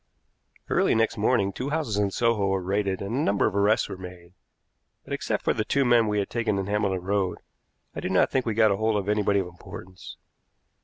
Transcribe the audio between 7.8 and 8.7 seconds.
I do not think we